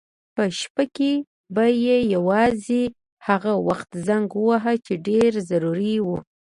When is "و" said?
6.05-6.07